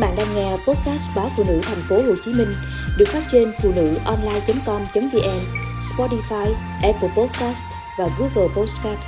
[0.00, 2.48] bạn đang nghe podcast báo phụ nữ thành phố Hồ Chí Minh
[2.98, 5.40] được phát trên phụ nữ online.com.vn,
[5.80, 7.64] Spotify, Apple Podcast
[7.98, 8.98] và Google Podcast.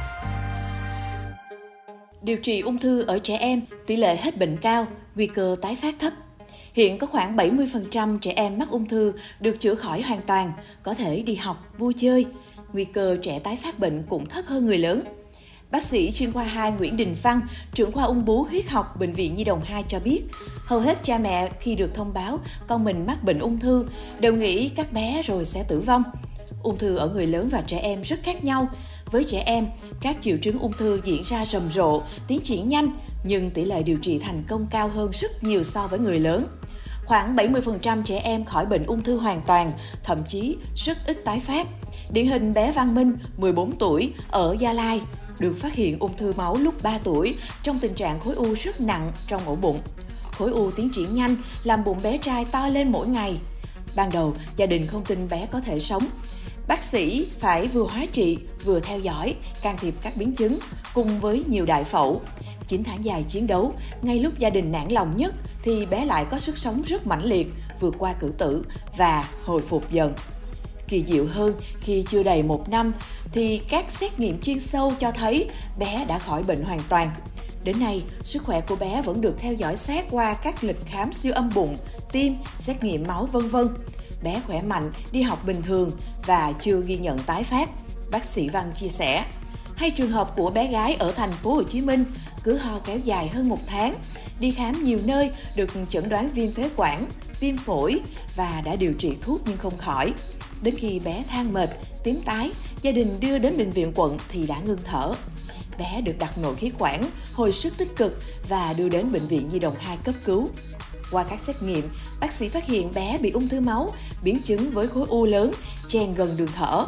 [2.22, 5.76] Điều trị ung thư ở trẻ em, tỷ lệ hết bệnh cao, nguy cơ tái
[5.82, 6.12] phát thấp.
[6.72, 10.52] Hiện có khoảng 70% trẻ em mắc ung thư được chữa khỏi hoàn toàn,
[10.82, 12.26] có thể đi học, vui chơi.
[12.72, 15.02] Nguy cơ trẻ tái phát bệnh cũng thấp hơn người lớn.
[15.72, 17.40] Bác sĩ chuyên khoa 2 Nguyễn Đình Văn,
[17.74, 20.22] trưởng khoa ung bướu huyết học Bệnh viện Nhi đồng 2 cho biết,
[20.64, 23.86] hầu hết cha mẹ khi được thông báo con mình mắc bệnh ung thư
[24.20, 26.02] đều nghĩ các bé rồi sẽ tử vong.
[26.62, 28.68] Ung thư ở người lớn và trẻ em rất khác nhau.
[29.10, 29.66] Với trẻ em,
[30.00, 33.82] các triệu chứng ung thư diễn ra rầm rộ, tiến triển nhanh, nhưng tỷ lệ
[33.82, 36.46] điều trị thành công cao hơn rất nhiều so với người lớn.
[37.04, 39.72] Khoảng 70% trẻ em khỏi bệnh ung thư hoàn toàn,
[40.04, 41.66] thậm chí rất ít tái phát.
[42.10, 45.00] Điển hình bé Văn Minh, 14 tuổi, ở Gia Lai,
[45.38, 48.80] được phát hiện ung thư máu lúc 3 tuổi trong tình trạng khối u rất
[48.80, 49.78] nặng trong ổ bụng.
[50.38, 53.38] Khối u tiến triển nhanh, làm bụng bé trai to lên mỗi ngày.
[53.96, 56.06] Ban đầu, gia đình không tin bé có thể sống.
[56.68, 60.58] Bác sĩ phải vừa hóa trị, vừa theo dõi, can thiệp các biến chứng,
[60.94, 62.20] cùng với nhiều đại phẫu.
[62.66, 66.26] 9 tháng dài chiến đấu, ngay lúc gia đình nản lòng nhất thì bé lại
[66.30, 67.46] có sức sống rất mãnh liệt,
[67.80, 68.64] vượt qua cử tử
[68.96, 70.14] và hồi phục dần.
[70.92, 72.92] Kỳ diệu hơn khi chưa đầy một năm
[73.32, 77.10] thì các xét nghiệm chuyên sâu cho thấy bé đã khỏi bệnh hoàn toàn.
[77.64, 81.12] Đến nay, sức khỏe của bé vẫn được theo dõi sát qua các lịch khám
[81.12, 81.76] siêu âm bụng,
[82.12, 83.68] tim, xét nghiệm máu vân vân.
[84.22, 85.90] Bé khỏe mạnh, đi học bình thường
[86.26, 87.70] và chưa ghi nhận tái phát.
[88.10, 89.24] Bác sĩ Văn chia sẻ.
[89.76, 92.04] Hay trường hợp của bé gái ở thành phố Hồ Chí Minh
[92.44, 93.94] cứ ho kéo dài hơn một tháng,
[94.40, 97.06] đi khám nhiều nơi được chẩn đoán viêm phế quản,
[97.40, 98.00] viêm phổi
[98.36, 100.12] và đã điều trị thuốc nhưng không khỏi.
[100.62, 101.70] Đến khi bé than mệt,
[102.04, 102.50] tím tái,
[102.82, 105.14] gia đình đưa đến bệnh viện quận thì đã ngưng thở.
[105.78, 108.18] Bé được đặt nội khí quản, hồi sức tích cực
[108.48, 110.48] và đưa đến bệnh viện Nhi đồng 2 cấp cứu.
[111.10, 111.88] Qua các xét nghiệm,
[112.20, 115.52] bác sĩ phát hiện bé bị ung thư máu, biến chứng với khối u lớn,
[115.88, 116.86] chen gần đường thở.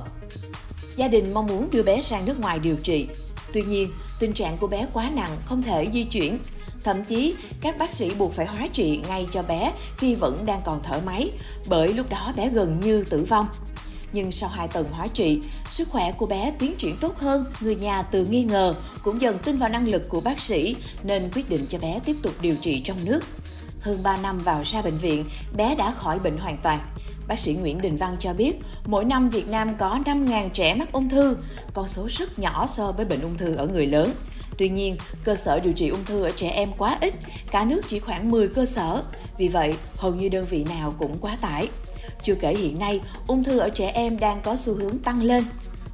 [0.96, 3.06] Gia đình mong muốn đưa bé sang nước ngoài điều trị.
[3.52, 6.38] Tuy nhiên, tình trạng của bé quá nặng, không thể di chuyển.
[6.84, 10.60] Thậm chí, các bác sĩ buộc phải hóa trị ngay cho bé khi vẫn đang
[10.64, 11.30] còn thở máy,
[11.66, 13.46] bởi lúc đó bé gần như tử vong
[14.14, 15.40] nhưng sau 2 tuần hóa trị,
[15.70, 19.38] sức khỏe của bé tiến triển tốt hơn, người nhà từ nghi ngờ cũng dần
[19.38, 22.56] tin vào năng lực của bác sĩ nên quyết định cho bé tiếp tục điều
[22.56, 23.20] trị trong nước.
[23.80, 25.24] Hơn 3 năm vào ra bệnh viện,
[25.56, 26.80] bé đã khỏi bệnh hoàn toàn.
[27.28, 28.52] Bác sĩ Nguyễn Đình Văn cho biết,
[28.86, 31.36] mỗi năm Việt Nam có 5.000 trẻ mắc ung thư,
[31.74, 34.14] con số rất nhỏ so với bệnh ung thư ở người lớn.
[34.58, 37.14] Tuy nhiên, cơ sở điều trị ung thư ở trẻ em quá ít,
[37.50, 39.02] cả nước chỉ khoảng 10 cơ sở.
[39.38, 41.68] Vì vậy, hầu như đơn vị nào cũng quá tải.
[42.22, 45.44] Chưa kể hiện nay, ung thư ở trẻ em đang có xu hướng tăng lên.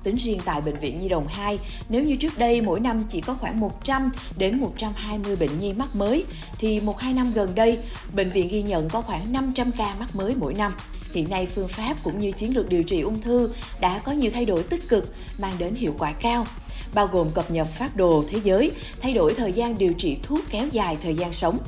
[0.03, 1.59] Tính riêng tại Bệnh viện Nhi đồng 2,
[1.89, 5.97] nếu như trước đây mỗi năm chỉ có khoảng 100 đến 120 bệnh nhi mắc
[5.97, 6.25] mới,
[6.59, 7.79] thì một hai năm gần đây,
[8.13, 10.73] bệnh viện ghi nhận có khoảng 500 ca mắc mới mỗi năm.
[11.13, 14.31] Hiện nay phương pháp cũng như chiến lược điều trị ung thư đã có nhiều
[14.35, 16.47] thay đổi tích cực, mang đến hiệu quả cao
[16.95, 20.41] bao gồm cập nhật phát đồ thế giới, thay đổi thời gian điều trị thuốc
[20.51, 21.59] kéo dài thời gian sống,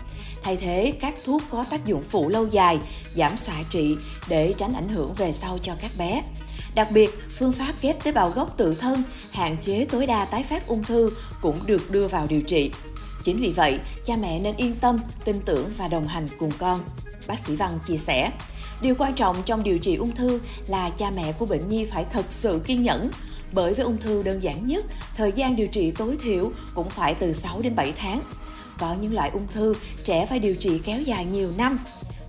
[0.42, 2.78] thay thế các thuốc có tác dụng phụ lâu dài,
[3.14, 3.96] giảm xạ trị
[4.28, 6.22] để tránh ảnh hưởng về sau cho các bé.
[6.74, 10.42] Đặc biệt, phương pháp ghép tế bào gốc tự thân hạn chế tối đa tái
[10.42, 11.10] phát ung thư
[11.40, 12.70] cũng được đưa vào điều trị.
[13.24, 16.80] Chính vì vậy, cha mẹ nên yên tâm, tin tưởng và đồng hành cùng con.
[17.26, 18.30] Bác sĩ Văn chia sẻ,
[18.82, 22.04] điều quan trọng trong điều trị ung thư là cha mẹ của bệnh nhi phải
[22.10, 23.10] thật sự kiên nhẫn,
[23.52, 24.84] bởi với ung thư đơn giản nhất,
[25.16, 28.20] thời gian điều trị tối thiểu cũng phải từ 6 đến 7 tháng.
[28.78, 31.78] Có những loại ung thư trẻ phải điều trị kéo dài nhiều năm.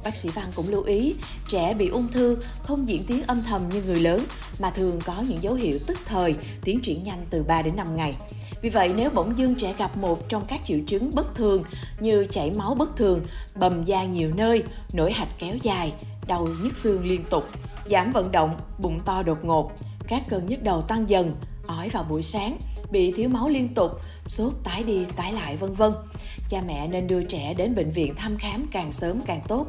[0.03, 1.15] Bác sĩ Văn cũng lưu ý,
[1.49, 4.25] trẻ bị ung thư không diễn tiến âm thầm như người lớn
[4.59, 7.95] mà thường có những dấu hiệu tức thời, tiến triển nhanh từ 3 đến 5
[7.95, 8.15] ngày.
[8.61, 11.63] Vì vậy, nếu bỗng dưng trẻ gặp một trong các triệu chứng bất thường
[11.99, 13.25] như chảy máu bất thường,
[13.55, 14.63] bầm da nhiều nơi,
[14.93, 15.93] nổi hạch kéo dài,
[16.27, 17.43] đau nhức xương liên tục,
[17.85, 19.71] giảm vận động, bụng to đột ngột,
[20.07, 21.35] các cơn nhức đầu tăng dần,
[21.67, 22.57] ói vào buổi sáng,
[22.91, 23.91] bị thiếu máu liên tục,
[24.25, 25.91] sốt tái đi tái lại vân vân.
[26.49, 29.67] Cha mẹ nên đưa trẻ đến bệnh viện thăm khám càng sớm càng tốt.